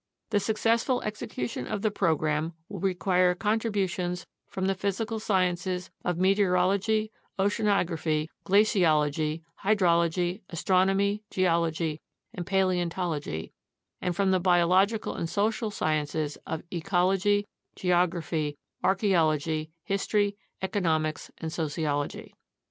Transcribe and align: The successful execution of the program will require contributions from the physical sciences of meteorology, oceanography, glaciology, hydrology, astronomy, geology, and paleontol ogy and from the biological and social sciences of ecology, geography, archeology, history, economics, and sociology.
The 0.31 0.39
successful 0.39 1.03
execution 1.03 1.67
of 1.67 1.83
the 1.83 1.91
program 1.91 2.53
will 2.67 2.79
require 2.79 3.35
contributions 3.35 4.25
from 4.47 4.65
the 4.65 4.73
physical 4.73 5.19
sciences 5.19 5.91
of 6.03 6.17
meteorology, 6.17 7.11
oceanography, 7.37 8.27
glaciology, 8.43 9.43
hydrology, 9.63 10.41
astronomy, 10.49 11.21
geology, 11.29 12.01
and 12.33 12.47
paleontol 12.47 13.17
ogy 13.19 13.51
and 14.01 14.15
from 14.15 14.31
the 14.31 14.39
biological 14.39 15.13
and 15.13 15.29
social 15.29 15.69
sciences 15.69 16.35
of 16.47 16.63
ecology, 16.73 17.47
geography, 17.75 18.57
archeology, 18.83 19.69
history, 19.83 20.35
economics, 20.63 21.29
and 21.37 21.53
sociology. 21.53 22.33